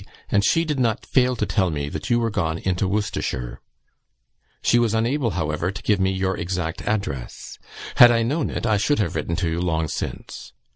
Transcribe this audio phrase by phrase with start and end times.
[0.31, 3.61] and she did not fail to tell me that you were gone into Worcestershire;
[4.63, 7.59] she was unable, however, to give me your exact address.
[7.97, 10.53] Had I known it, I should have written to you long since.